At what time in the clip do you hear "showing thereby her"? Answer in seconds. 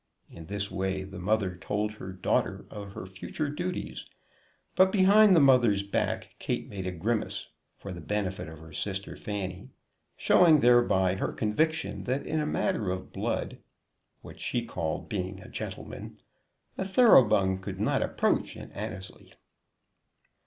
10.17-11.31